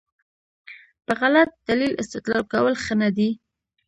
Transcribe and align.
په 1.05 1.11
غلط 1.21 1.49
دلیل 1.69 1.91
استدلال 2.01 2.43
کول 2.53 2.75
ښه 2.83 2.93
نه 3.01 3.09
دي. 3.17 3.29